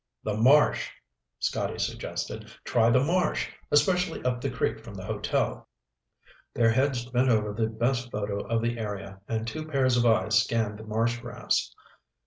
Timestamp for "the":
0.23-0.33, 2.89-3.03, 4.41-4.49, 4.95-5.05, 7.53-7.67, 8.63-8.79, 10.79-10.85